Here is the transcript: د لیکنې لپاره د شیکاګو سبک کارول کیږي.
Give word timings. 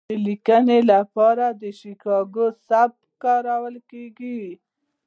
د 0.09 0.11
لیکنې 0.27 0.79
لپاره 0.91 1.45
د 1.61 1.63
شیکاګو 1.79 2.47
سبک 2.67 2.99
کارول 3.23 3.75
کیږي. 3.89 4.43